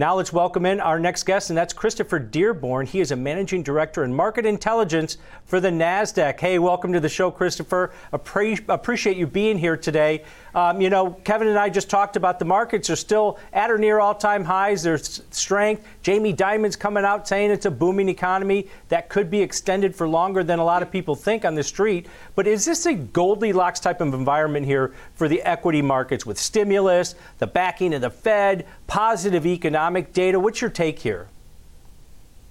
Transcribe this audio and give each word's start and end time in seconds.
Now 0.00 0.14
let's 0.14 0.32
welcome 0.32 0.64
in 0.64 0.78
our 0.78 1.00
next 1.00 1.24
guest, 1.24 1.50
and 1.50 1.58
that's 1.58 1.72
Christopher 1.72 2.20
Dearborn. 2.20 2.86
He 2.86 3.00
is 3.00 3.10
a 3.10 3.16
managing 3.16 3.64
director 3.64 4.04
in 4.04 4.14
market 4.14 4.46
intelligence 4.46 5.18
for 5.44 5.58
the 5.58 5.70
NASDAQ. 5.70 6.38
Hey, 6.38 6.60
welcome 6.60 6.92
to 6.92 7.00
the 7.00 7.08
show, 7.08 7.32
Christopher. 7.32 7.90
Appre- 8.12 8.62
appreciate 8.68 9.16
you 9.16 9.26
being 9.26 9.58
here 9.58 9.76
today. 9.76 10.22
Um, 10.54 10.80
you 10.80 10.88
know, 10.88 11.10
Kevin 11.24 11.48
and 11.48 11.58
I 11.58 11.68
just 11.68 11.90
talked 11.90 12.14
about 12.14 12.38
the 12.38 12.44
markets 12.44 12.88
are 12.90 12.96
still 12.96 13.40
at 13.52 13.72
or 13.72 13.78
near 13.78 13.98
all 13.98 14.14
time 14.14 14.44
highs. 14.44 14.84
There's 14.84 15.20
strength. 15.32 15.84
Jamie 16.02 16.32
Dimon's 16.32 16.76
coming 16.76 17.04
out 17.04 17.26
saying 17.26 17.50
it's 17.50 17.66
a 17.66 17.70
booming 17.70 18.08
economy 18.08 18.68
that 18.90 19.08
could 19.08 19.30
be 19.30 19.40
extended 19.40 19.96
for 19.96 20.08
longer 20.08 20.44
than 20.44 20.60
a 20.60 20.64
lot 20.64 20.80
of 20.80 20.92
people 20.92 21.16
think 21.16 21.44
on 21.44 21.56
the 21.56 21.62
street. 21.64 22.06
But 22.36 22.46
is 22.46 22.64
this 22.64 22.86
a 22.86 22.94
Goldilocks 22.94 23.80
type 23.80 24.00
of 24.00 24.14
environment 24.14 24.64
here 24.64 24.94
for 25.14 25.26
the 25.26 25.42
equity 25.42 25.82
markets 25.82 26.24
with 26.24 26.38
stimulus, 26.38 27.16
the 27.38 27.48
backing 27.48 27.94
of 27.94 28.00
the 28.00 28.10
Fed, 28.10 28.64
positive 28.88 29.46
economic 29.46 30.12
data? 30.12 30.40
What's 30.40 30.60
your 30.60 30.70
take 30.70 30.98
here? 30.98 31.28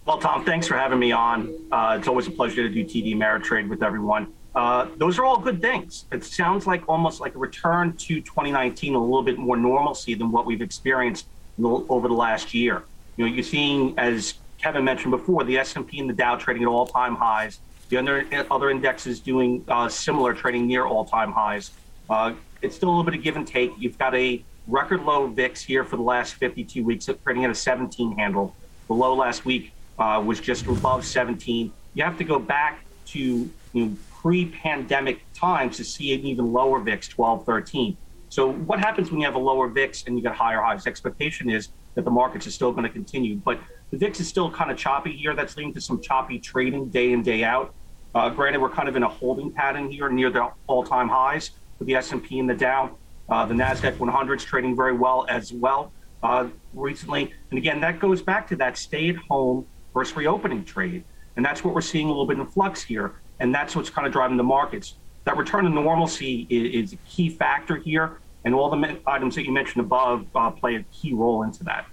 Well, 0.05 0.19
Tom, 0.19 0.45
thanks 0.45 0.67
for 0.67 0.77
having 0.77 0.99
me 0.99 1.11
on. 1.11 1.53
Uh, 1.69 1.97
it's 1.99 2.07
always 2.07 2.27
a 2.27 2.31
pleasure 2.31 2.65
to 2.65 2.69
do 2.69 2.85
TD 2.85 3.13
Ameritrade 3.13 3.67
with 3.67 3.83
everyone. 3.83 4.31
Uh, 4.55 4.87
those 4.95 5.19
are 5.19 5.25
all 5.25 5.37
good 5.37 5.61
things. 5.61 6.05
It 6.11 6.23
sounds 6.23 6.65
like 6.65 6.87
almost 6.87 7.19
like 7.19 7.35
a 7.35 7.37
return 7.37 7.91
to 7.97 8.21
2019, 8.21 8.95
a 8.95 8.97
little 8.97 9.21
bit 9.21 9.37
more 9.37 9.57
normalcy 9.57 10.13
than 10.13 10.31
what 10.31 10.45
we've 10.45 10.61
experienced 10.61 11.27
over 11.61 12.07
the 12.07 12.13
last 12.13 12.53
year. 12.53 12.83
You 13.17 13.25
know, 13.25 13.31
you're 13.31 13.43
seeing, 13.43 13.97
as 13.99 14.35
Kevin 14.57 14.85
mentioned 14.85 15.11
before, 15.11 15.43
the 15.43 15.57
S&P 15.57 15.99
and 15.99 16.09
the 16.09 16.13
Dow 16.13 16.35
trading 16.37 16.63
at 16.63 16.69
all-time 16.69 17.15
highs. 17.15 17.59
The 17.89 17.97
other, 17.97 18.25
other 18.49 18.69
indexes 18.69 19.19
doing 19.19 19.65
uh, 19.67 19.89
similar, 19.89 20.33
trading 20.33 20.67
near 20.67 20.85
all-time 20.85 21.31
highs. 21.31 21.71
Uh, 22.09 22.33
it's 22.61 22.75
still 22.75 22.89
a 22.89 22.91
little 22.91 23.03
bit 23.03 23.15
of 23.15 23.23
give 23.23 23.35
and 23.35 23.47
take. 23.47 23.71
You've 23.77 23.97
got 23.97 24.15
a 24.15 24.43
record 24.67 25.03
low 25.03 25.27
VIX 25.27 25.61
here 25.61 25.83
for 25.83 25.95
the 25.95 26.03
last 26.03 26.35
52 26.35 26.83
weeks, 26.83 27.09
trading 27.23 27.45
at 27.45 27.51
a 27.51 27.55
17 27.55 28.17
handle. 28.17 28.55
The 28.87 28.93
low 28.93 29.15
last 29.15 29.45
week 29.45 29.71
uh, 29.97 30.21
was 30.25 30.39
just 30.39 30.65
above 30.67 31.05
17. 31.05 31.71
You 31.93 32.03
have 32.03 32.17
to 32.17 32.23
go 32.23 32.39
back 32.39 32.85
to 33.07 33.19
you 33.19 33.49
know, 33.73 33.95
pre-pandemic 34.11 35.21
times 35.33 35.77
to 35.77 35.83
see 35.83 36.13
an 36.13 36.21
even 36.21 36.51
lower 36.51 36.79
VIX, 36.79 37.07
12, 37.07 37.45
13. 37.45 37.97
So 38.29 38.51
what 38.51 38.79
happens 38.79 39.09
when 39.09 39.21
you 39.21 39.25
have 39.25 39.35
a 39.35 39.39
lower 39.39 39.69
VIX 39.69 40.03
and 40.05 40.17
you 40.17 40.23
get 40.23 40.35
higher 40.35 40.61
highs? 40.61 40.85
Expectation 40.85 41.49
is 41.49 41.69
that 41.95 42.03
the 42.03 42.11
markets 42.11 42.45
are 42.45 42.51
still 42.51 42.71
going 42.71 42.83
to 42.83 42.89
continue, 42.89 43.37
but 43.37 43.59
the 43.89 43.97
VIX 43.97 44.19
is 44.19 44.27
still 44.27 44.51
kind 44.51 44.69
of 44.69 44.77
choppy 44.77 45.13
here. 45.13 45.33
That's 45.33 45.55
leading 45.55 45.73
to 45.73 45.81
some 45.81 46.01
choppy 46.01 46.39
trading 46.39 46.89
day 46.89 47.13
in 47.13 47.23
day 47.23 47.43
out. 47.43 47.73
Uh, 48.13 48.29
granted, 48.29 48.61
we're 48.61 48.69
kind 48.69 48.89
of 48.89 48.95
in 48.95 49.03
a 49.03 49.07
holding 49.07 49.51
pattern 49.51 49.89
here 49.89 50.09
near 50.09 50.29
the 50.29 50.49
all-time 50.67 51.07
highs 51.07 51.51
for 51.77 51.85
the 51.85 51.95
S&P 51.95 52.39
and 52.39 52.49
the 52.49 52.53
Dow. 52.53 52.97
Uh, 53.29 53.45
the 53.45 53.53
Nasdaq 53.53 53.97
100 53.97 54.39
is 54.39 54.45
trading 54.45 54.75
very 54.75 54.93
well 54.93 55.25
as 55.29 55.51
well 55.51 55.91
uh, 56.23 56.47
recently, 56.73 57.33
and 57.51 57.57
again, 57.57 57.79
that 57.81 57.99
goes 57.99 58.21
back 58.21 58.47
to 58.47 58.55
that 58.55 58.77
stay-at-home 58.77 59.65
versus 59.93 60.15
reopening 60.15 60.63
trade, 60.63 61.03
and 61.35 61.45
that's 61.45 61.63
what 61.63 61.73
we're 61.73 61.81
seeing 61.81 62.07
a 62.07 62.09
little 62.09 62.25
bit 62.25 62.37
in 62.37 62.45
flux 62.45 62.81
here, 62.81 63.15
and 63.39 63.53
that's 63.53 63.75
what's 63.75 63.89
kind 63.89 64.07
of 64.07 64.13
driving 64.13 64.37
the 64.37 64.43
markets. 64.43 64.95
That 65.25 65.37
return 65.37 65.65
to 65.65 65.69
normalcy 65.69 66.47
is, 66.49 66.85
is 66.85 66.93
a 66.93 66.97
key 67.07 67.29
factor 67.29 67.75
here, 67.75 68.17
and 68.45 68.55
all 68.55 68.69
the 68.69 68.99
items 69.05 69.35
that 69.35 69.45
you 69.45 69.51
mentioned 69.51 69.83
above 69.85 70.25
uh, 70.33 70.49
play 70.51 70.75
a 70.75 70.83
key 70.93 71.13
role 71.13 71.43
into 71.43 71.63
that. 71.65 71.85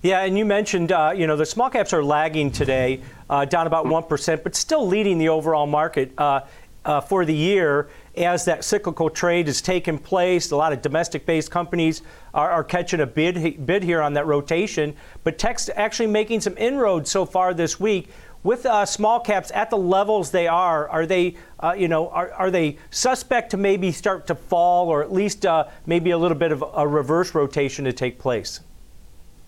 Yeah, 0.00 0.20
and 0.24 0.36
you 0.36 0.44
mentioned, 0.44 0.92
uh, 0.92 1.12
you 1.16 1.26
know, 1.26 1.36
the 1.36 1.46
small 1.46 1.70
caps 1.70 1.92
are 1.92 2.04
lagging 2.04 2.50
today, 2.50 3.00
uh, 3.30 3.44
down 3.44 3.66
about 3.66 3.86
1%, 3.86 4.42
but 4.42 4.54
still 4.54 4.86
leading 4.86 5.18
the 5.18 5.30
overall 5.30 5.66
market 5.66 6.12
uh, 6.18 6.40
uh, 6.84 7.00
for 7.00 7.24
the 7.24 7.34
year 7.34 7.88
as 8.16 8.44
that 8.44 8.64
cyclical 8.64 9.10
trade 9.10 9.48
is 9.48 9.60
taking 9.60 9.98
place. 9.98 10.50
A 10.50 10.56
lot 10.56 10.72
of 10.72 10.82
domestic 10.82 11.26
based 11.26 11.50
companies 11.50 12.02
are, 12.32 12.50
are, 12.50 12.64
catching 12.64 13.00
a 13.00 13.06
bid, 13.06 13.66
bid 13.66 13.82
here 13.82 14.00
on 14.00 14.14
that 14.14 14.26
rotation, 14.26 14.94
but 15.22 15.38
tech's 15.38 15.68
actually 15.74 16.06
making 16.06 16.40
some 16.40 16.56
inroads 16.56 17.10
so 17.10 17.24
far 17.24 17.54
this 17.54 17.78
week. 17.78 18.08
With 18.42 18.66
uh, 18.66 18.84
small 18.84 19.20
caps 19.20 19.50
at 19.54 19.70
the 19.70 19.78
levels 19.78 20.30
they 20.30 20.46
are, 20.46 20.86
are 20.90 21.06
they, 21.06 21.36
uh, 21.60 21.74
you 21.76 21.88
know, 21.88 22.10
are, 22.10 22.30
are 22.32 22.50
they 22.50 22.76
suspect 22.90 23.50
to 23.52 23.56
maybe 23.56 23.90
start 23.90 24.26
to 24.26 24.34
fall, 24.34 24.88
or 24.88 25.02
at 25.02 25.10
least 25.10 25.46
maybe 25.86 26.10
a 26.10 26.18
little 26.18 26.36
bit 26.36 26.52
of 26.52 26.62
a 26.74 26.86
reverse 26.86 27.34
rotation 27.34 27.86
to 27.86 27.92
take 27.92 28.18
place? 28.18 28.60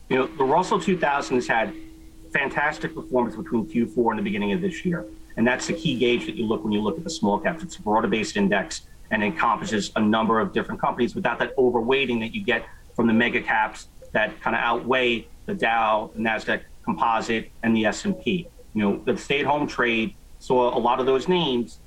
You 0.08 0.16
know, 0.16 0.26
the 0.26 0.44
Russell 0.44 0.80
2000 0.80 1.36
has 1.36 1.46
had 1.46 1.74
fantastic 2.32 2.94
performance 2.94 3.36
between 3.36 3.66
Q4 3.66 4.10
and 4.10 4.18
the 4.18 4.22
beginning 4.22 4.52
of 4.52 4.62
this 4.62 4.84
year. 4.84 5.04
And 5.36 5.46
that's 5.46 5.66
the 5.66 5.72
key 5.72 5.98
gauge 5.98 6.26
that 6.26 6.36
you 6.36 6.46
look 6.46 6.64
when 6.64 6.72
you 6.72 6.80
look 6.80 6.96
at 6.98 7.04
the 7.04 7.10
small 7.10 7.38
caps. 7.38 7.62
It's 7.62 7.76
a 7.76 7.82
broader 7.82 8.08
based 8.08 8.36
index 8.36 8.82
and 9.10 9.22
encompasses 9.22 9.92
a 9.96 10.00
number 10.00 10.40
of 10.40 10.52
different 10.52 10.80
companies 10.80 11.14
without 11.14 11.38
that 11.38 11.56
overweighting 11.56 12.20
that 12.20 12.34
you 12.34 12.42
get 12.42 12.66
from 12.94 13.06
the 13.06 13.12
mega 13.12 13.40
caps 13.40 13.88
that 14.12 14.40
kind 14.40 14.56
of 14.56 14.62
outweigh 14.62 15.26
the 15.44 15.54
Dow, 15.54 16.10
the 16.14 16.20
Nasdaq 16.20 16.62
Composite, 16.84 17.50
and 17.62 17.76
the 17.76 17.84
S&P. 17.86 18.48
You 18.74 18.82
know, 18.82 19.02
the 19.04 19.16
stay-at-home 19.16 19.66
trade 19.66 20.14
saw 20.38 20.76
a 20.76 20.80
lot 20.80 21.00
of 21.00 21.06
those 21.06 21.28
names 21.28 21.80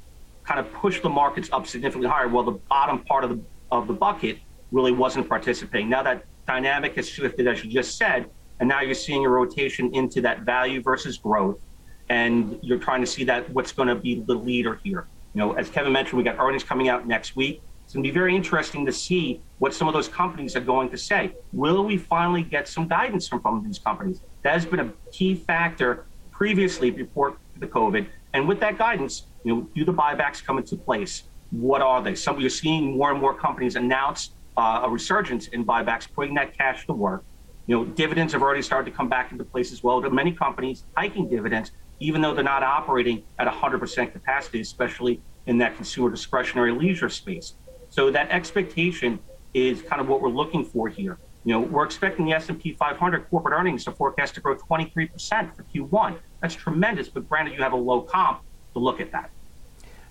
kind 0.46 0.60
of 0.60 0.72
push 0.74 1.02
the 1.02 1.10
markets 1.10 1.50
up 1.52 1.68
significantly 1.68 2.10
higher, 2.10 2.28
while 2.28 2.44
the 2.44 2.60
bottom 2.70 3.00
part 3.00 3.24
of 3.24 3.32
the 3.32 3.42
of 3.72 3.88
the 3.88 3.94
bucket 3.94 4.40
really 4.72 4.92
wasn't 4.92 5.28
participating. 5.28 5.90
Now 5.90 6.04
that 6.04 6.26
dynamic 6.48 6.96
has 6.96 7.10
shifted, 7.10 7.48
as 7.48 7.64
you 7.64 7.72
just 7.72 7.98
said, 7.98 8.30
and 8.60 8.68
now 8.68 8.82
you're 8.82 8.94
seeing 8.94 9.26
a 9.26 9.30
rotation 9.30 9.94
into 9.94 10.22
that 10.22 10.42
value 10.42 10.82
versus 10.82 11.18
growth, 11.18 11.60
and 12.10 12.60
you're 12.62 12.80
trying 12.80 13.02
to 13.02 13.08
see 13.08 13.24
that 13.26 13.50
what's 13.52 13.72
going 13.72 13.88
to 13.88 13.96
be 13.96 14.22
the 14.22 14.34
leader 14.34 14.80
here. 14.84 15.08
You 15.34 15.40
know, 15.40 15.54
as 15.54 15.70
Kevin 15.70 15.94
mentioned, 15.94 16.18
we 16.18 16.24
got 16.24 16.40
earnings 16.40 16.64
coming 16.64 16.90
out 16.90 17.08
next 17.08 17.36
week. 17.36 17.62
It's 17.84 17.94
going 17.94 18.04
to 18.04 18.10
be 18.10 18.14
very 18.14 18.36
interesting 18.36 18.86
to 18.86 18.92
see 18.92 19.42
what 19.60 19.74
some 19.74 19.88
of 19.88 19.94
those 19.94 20.08
companies 20.08 20.56
are 20.56 20.62
going 20.62 20.90
to 20.90 20.98
say. 20.98 21.34
Will 21.54 21.84
we 21.84 21.98
finally 21.98 22.44
get 22.44 22.68
some 22.68 22.88
guidance 22.88 23.28
from, 23.28 23.42
from 23.42 23.64
these 23.64 23.80
companies? 23.80 24.22
That 24.44 24.54
has 24.54 24.66
been 24.66 24.80
a 24.80 24.92
key 25.12 25.36
factor 25.36 26.06
previously 26.32 26.92
before 26.92 27.38
the 27.58 27.68
COVID. 27.68 28.08
And 28.34 28.48
with 28.48 28.60
that 28.60 28.78
guidance, 28.78 29.26
you 29.44 29.56
know, 29.56 29.70
do 29.76 29.86
the 29.86 29.94
buybacks 29.94 30.44
come 30.44 30.58
into 30.58 30.76
place? 30.76 31.24
What 31.52 31.82
are 31.82 32.02
they? 32.02 32.16
Some 32.16 32.40
you're 32.40 32.50
seeing 32.50 32.98
more 32.98 33.12
and 33.12 33.20
more 33.20 33.34
companies 33.34 33.76
announce 33.76 34.32
uh, 34.56 34.82
a 34.84 34.90
resurgence 34.90 35.48
in 35.48 35.66
buybacks, 35.66 36.08
putting 36.12 36.36
that 36.36 36.56
cash 36.58 36.86
to 36.86 36.94
work. 36.94 37.24
You 37.70 37.76
know, 37.76 37.86
dividends 37.86 38.34
have 38.34 38.42
already 38.42 38.64
started 38.64 38.90
to 38.90 38.98
come 38.98 39.10
back 39.10 39.32
into 39.32 39.44
place 39.44 39.72
as 39.72 39.84
well. 39.84 40.02
Many 40.02 40.32
companies 40.32 40.86
hiking 40.98 41.30
dividends, 41.30 41.72
even 42.00 42.20
though 42.20 42.34
they're 42.34 42.44
not 42.44 42.64
operating 42.64 43.22
at 43.38 43.48
100% 43.48 44.12
capacity, 44.12 44.62
especially 44.62 45.22
in 45.46 45.60
that 45.60 45.76
consumer 45.76 46.10
discretionary 46.10 46.72
leisure 46.72 47.10
space. 47.10 47.54
So 47.90 48.10
that 48.10 48.32
expectation 48.32 49.20
is 49.54 49.84
kind 49.84 50.02
of 50.02 50.08
what 50.08 50.20
we're 50.20 50.30
looking 50.30 50.66
for 50.66 50.90
here. 50.90 51.20
You 51.44 51.54
know, 51.54 51.60
we're 51.60 51.86
expecting 51.86 52.26
the 52.26 52.32
S&P 52.32 52.74
500 52.74 53.30
corporate 53.30 53.54
earnings 53.54 53.86
to 53.86 53.92
forecast 53.92 54.34
to 54.34 54.42
grow 54.42 54.56
23% 54.56 55.56
for 55.56 55.64
Q1. 55.64 56.18
That's 56.42 56.56
tremendous, 56.56 57.08
but 57.08 57.30
granted, 57.30 57.54
you 57.54 57.62
have 57.62 57.74
a 57.74 57.78
low 57.78 58.02
comp 58.02 58.42
to 58.74 58.80
look 58.80 59.00
at 59.00 59.12
that. 59.12 59.30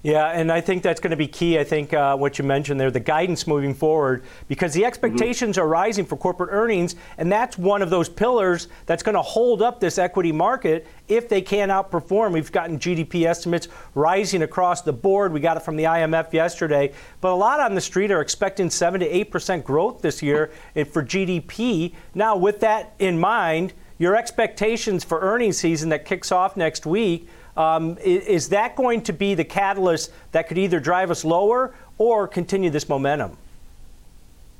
Yeah, 0.02 0.28
and 0.28 0.52
I 0.52 0.60
think 0.60 0.84
that's 0.84 1.00
going 1.00 1.10
to 1.10 1.16
be 1.16 1.26
key. 1.26 1.58
I 1.58 1.64
think 1.64 1.92
uh, 1.92 2.16
what 2.16 2.38
you 2.38 2.44
mentioned 2.44 2.78
there, 2.78 2.90
the 2.90 3.00
guidance 3.00 3.48
moving 3.48 3.74
forward, 3.74 4.22
because 4.46 4.72
the 4.72 4.84
expectations 4.84 5.56
mm-hmm. 5.56 5.64
are 5.64 5.68
rising 5.68 6.06
for 6.06 6.16
corporate 6.16 6.50
earnings, 6.52 6.94
and 7.16 7.32
that's 7.32 7.58
one 7.58 7.82
of 7.82 7.90
those 7.90 8.08
pillars 8.08 8.68
that's 8.86 9.02
going 9.02 9.16
to 9.16 9.22
hold 9.22 9.60
up 9.60 9.80
this 9.80 9.98
equity 9.98 10.30
market 10.30 10.86
if 11.08 11.28
they 11.28 11.40
can 11.40 11.68
outperform. 11.68 12.32
We've 12.32 12.52
gotten 12.52 12.78
GDP 12.78 13.26
estimates 13.26 13.66
rising 13.96 14.42
across 14.42 14.82
the 14.82 14.92
board. 14.92 15.32
We 15.32 15.40
got 15.40 15.56
it 15.56 15.64
from 15.64 15.74
the 15.74 15.84
IMF 15.84 16.32
yesterday, 16.32 16.92
but 17.20 17.32
a 17.32 17.34
lot 17.34 17.58
on 17.58 17.74
the 17.74 17.80
street 17.80 18.12
are 18.12 18.20
expecting 18.20 18.70
7 18.70 19.00
to 19.00 19.06
8 19.06 19.30
percent 19.32 19.64
growth 19.64 20.00
this 20.00 20.22
year 20.22 20.52
for 20.92 21.02
GDP. 21.02 21.92
Now, 22.14 22.36
with 22.36 22.60
that 22.60 22.94
in 23.00 23.18
mind, 23.18 23.72
your 23.98 24.14
expectations 24.14 25.02
for 25.02 25.20
earnings 25.20 25.58
season 25.58 25.88
that 25.88 26.04
kicks 26.04 26.30
off 26.30 26.56
next 26.56 26.86
week 26.86 27.28
um, 27.58 27.98
is, 27.98 28.24
is 28.26 28.48
that 28.50 28.76
going 28.76 29.02
to 29.02 29.12
be 29.12 29.34
the 29.34 29.44
catalyst 29.44 30.12
that 30.32 30.48
could 30.48 30.56
either 30.56 30.78
drive 30.78 31.10
us 31.10 31.24
lower 31.24 31.74
or 31.98 32.28
continue 32.28 32.70
this 32.70 32.88
momentum? 32.88 33.36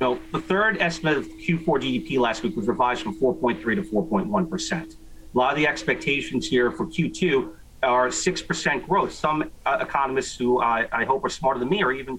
No, 0.01 0.19
the 0.33 0.41
third 0.41 0.79
estimate 0.81 1.17
of 1.17 1.27
Q4 1.29 1.65
GDP 1.65 2.19
last 2.19 2.43
week 2.43 2.57
was 2.57 2.67
revised 2.67 3.03
from 3.03 3.19
4.3 3.19 3.63
to 3.77 3.83
4.1 3.83 4.51
percent. 4.51 4.97
A 5.35 5.39
lot 5.39 5.53
of 5.53 5.57
the 5.57 5.67
expectations 5.67 6.49
here 6.49 6.71
for 6.71 6.87
Q2 6.87 7.53
are 7.83 8.09
6% 8.09 8.87
growth. 8.87 9.13
Some 9.13 9.51
uh, 9.65 9.79
economists 9.81 10.37
who 10.37 10.61
I, 10.61 10.89
I, 10.91 11.05
hope 11.05 11.25
are 11.25 11.29
smarter 11.29 11.61
than 11.61 11.69
me 11.69 11.83
are 11.83 11.93
even 11.93 12.19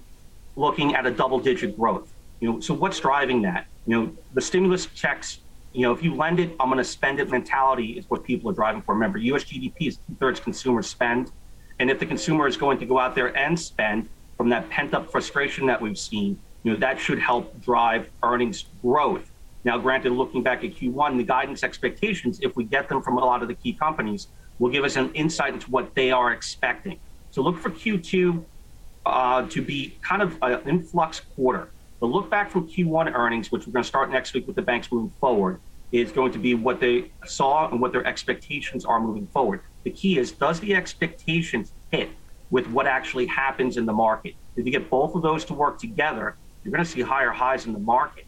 looking 0.56 0.94
at 0.94 1.04
a 1.04 1.10
double-digit 1.10 1.76
growth. 1.76 2.10
You 2.40 2.52
know, 2.52 2.60
so 2.60 2.72
what's 2.72 2.98
driving 3.00 3.42
that? 3.42 3.66
You 3.86 4.00
know, 4.00 4.16
the 4.32 4.40
stimulus 4.40 4.86
checks 4.86 5.40
you 5.72 5.82
know, 5.82 5.92
if 5.92 6.02
you 6.02 6.14
lend 6.14 6.40
it, 6.40 6.54
I'm 6.58 6.68
going 6.68 6.78
to 6.78 6.84
spend 6.84 7.20
it 7.20 7.30
mentality 7.30 7.92
is 7.92 8.08
what 8.08 8.24
people 8.24 8.50
are 8.50 8.54
driving 8.54 8.82
for. 8.82 8.94
Remember, 8.94 9.18
US 9.18 9.44
GDP 9.44 9.88
is 9.88 9.96
two 9.96 10.16
thirds 10.18 10.40
consumer 10.40 10.82
spend. 10.82 11.30
And 11.78 11.90
if 11.90 11.98
the 11.98 12.06
consumer 12.06 12.46
is 12.46 12.56
going 12.56 12.78
to 12.78 12.86
go 12.86 12.98
out 12.98 13.14
there 13.14 13.36
and 13.36 13.58
spend 13.58 14.08
from 14.36 14.48
that 14.50 14.68
pent 14.68 14.94
up 14.94 15.10
frustration 15.10 15.66
that 15.66 15.80
we've 15.80 15.98
seen, 15.98 16.38
you 16.62 16.72
know, 16.72 16.78
that 16.78 16.98
should 16.98 17.18
help 17.18 17.60
drive 17.62 18.10
earnings 18.22 18.66
growth. 18.82 19.30
Now, 19.64 19.78
granted, 19.78 20.12
looking 20.12 20.42
back 20.42 20.64
at 20.64 20.72
Q1, 20.72 21.16
the 21.16 21.24
guidance 21.24 21.62
expectations, 21.62 22.40
if 22.42 22.56
we 22.56 22.64
get 22.64 22.88
them 22.88 23.02
from 23.02 23.18
a 23.18 23.24
lot 23.24 23.42
of 23.42 23.48
the 23.48 23.54
key 23.54 23.72
companies, 23.72 24.28
will 24.58 24.70
give 24.70 24.84
us 24.84 24.96
an 24.96 25.12
insight 25.14 25.54
into 25.54 25.70
what 25.70 25.94
they 25.94 26.10
are 26.10 26.32
expecting. 26.32 26.98
So 27.30 27.42
look 27.42 27.58
for 27.58 27.70
Q2 27.70 28.44
uh, 29.06 29.46
to 29.48 29.62
be 29.62 29.98
kind 30.02 30.22
of 30.22 30.36
an 30.42 30.60
influx 30.68 31.20
quarter. 31.34 31.70
The 32.00 32.06
look 32.06 32.30
back 32.30 32.50
from 32.50 32.66
Q1 32.66 33.14
earnings, 33.14 33.52
which 33.52 33.66
we're 33.66 33.74
going 33.74 33.82
to 33.82 33.88
start 33.88 34.10
next 34.10 34.32
week 34.32 34.46
with 34.46 34.56
the 34.56 34.62
banks 34.62 34.90
moving 34.90 35.12
forward, 35.20 35.60
is 35.92 36.12
going 36.12 36.32
to 36.32 36.38
be 36.38 36.54
what 36.54 36.80
they 36.80 37.12
saw 37.26 37.68
and 37.68 37.78
what 37.78 37.92
their 37.92 38.06
expectations 38.06 38.86
are 38.86 38.98
moving 38.98 39.26
forward. 39.26 39.60
The 39.84 39.90
key 39.90 40.18
is 40.18 40.32
does 40.32 40.60
the 40.60 40.74
expectations 40.74 41.72
hit 41.90 42.08
with 42.50 42.66
what 42.68 42.86
actually 42.86 43.26
happens 43.26 43.76
in 43.76 43.84
the 43.84 43.92
market? 43.92 44.34
If 44.56 44.64
you 44.64 44.72
get 44.72 44.88
both 44.88 45.14
of 45.14 45.20
those 45.20 45.44
to 45.46 45.54
work 45.54 45.78
together, 45.78 46.36
you're 46.64 46.72
going 46.72 46.84
to 46.84 46.90
see 46.90 47.02
higher 47.02 47.30
highs 47.30 47.66
in 47.66 47.74
the 47.74 47.78
market. 47.78 48.24